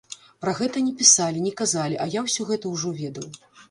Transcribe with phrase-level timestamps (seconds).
[0.45, 3.35] Пра гэта не пісалі, не казалі, а я ўсё гэта ўжо ведаў.